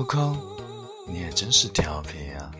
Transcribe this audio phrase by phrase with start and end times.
[0.00, 0.34] 悟空，
[1.06, 2.50] 你也真是调皮呀！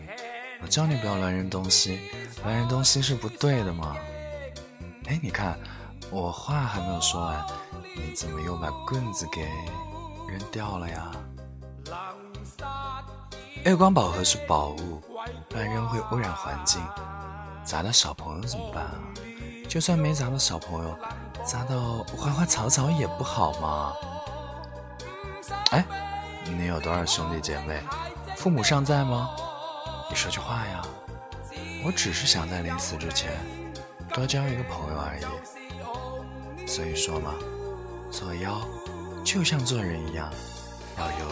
[0.61, 1.99] 我叫你不要乱扔东西，
[2.43, 3.97] 乱扔东西是不对的嘛。
[5.07, 5.57] 哎，你看，
[6.11, 7.43] 我话还没有说完，
[7.95, 9.41] 你怎么又把棍子给
[10.29, 11.11] 扔掉了呀？
[13.65, 15.01] 月光宝盒是宝物，
[15.49, 16.79] 乱扔会污染环境，
[17.65, 18.93] 砸到小朋友怎么办啊？
[19.67, 20.95] 就算没砸到小朋友，
[21.43, 23.93] 砸到花花草草也不好嘛？
[25.71, 25.83] 哎，
[26.45, 27.81] 你有多少兄弟姐妹？
[28.37, 29.29] 父母尚在吗？
[30.09, 30.81] 你说句话呀！
[31.83, 33.31] 我只是想在临死之前
[34.13, 36.67] 多交一个朋友而已。
[36.67, 37.33] 所以说嘛，
[38.11, 38.61] 做妖
[39.23, 40.31] 就像做人一样，
[40.97, 41.27] 要有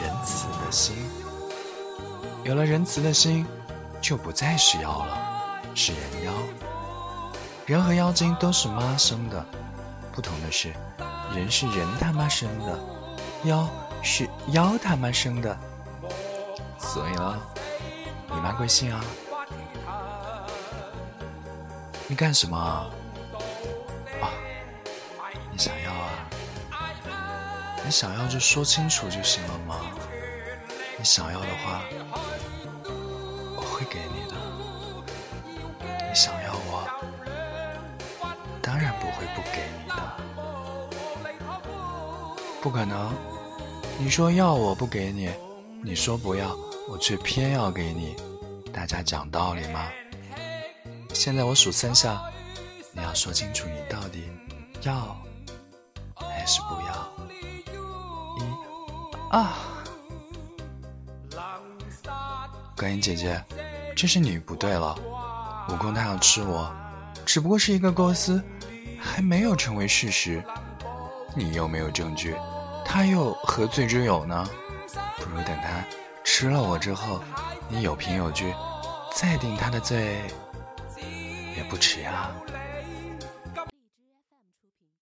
[0.00, 0.96] 仁慈的心。
[2.44, 3.46] 有了仁慈的心，
[4.00, 5.18] 就不再是妖了，
[5.74, 6.32] 是人妖。
[7.66, 9.44] 人和妖精都是妈生的，
[10.12, 10.72] 不同的是，
[11.34, 12.78] 人是人他妈生的，
[13.44, 13.66] 妖
[14.04, 15.58] 是妖他妈生的。
[16.78, 17.40] 所以呢，
[18.28, 19.00] 你妈贵姓啊？
[22.06, 22.56] 你干什么？
[22.58, 24.28] 啊，
[25.50, 26.28] 你想要啊？
[27.84, 29.76] 你想要就说清楚就行了吗？
[30.98, 31.82] 你想要的话，
[33.56, 34.36] 我会给你的。
[36.06, 36.86] 你想要我，
[38.60, 39.94] 当然不会不给你的。
[42.62, 43.12] 不可能，
[43.96, 45.30] 你说要我不给你，
[45.82, 46.54] 你说不要，
[46.88, 48.16] 我却偏要给你。
[48.72, 49.86] 大家讲道理吗？
[51.12, 52.20] 现在我数三下，
[52.92, 54.24] 你要说清楚你到底
[54.82, 55.16] 要
[56.16, 57.12] 还是不要。
[58.38, 58.42] 一、
[59.30, 59.46] 二。
[62.76, 63.42] 观音姐姐，
[63.96, 64.98] 这是你不对了。
[65.70, 66.74] 悟空他要吃我，
[67.24, 68.42] 只不过是一个构思，
[69.00, 70.42] 还没有成为事实。
[71.36, 72.34] 你又没有证据，
[72.94, 74.48] 他又何罪之有呢？
[75.18, 75.84] 不如等他
[76.22, 77.20] 吃了我之后，
[77.68, 78.54] 你有凭有据，
[79.12, 80.20] 再定他的罪。
[81.56, 82.30] 也不迟啊。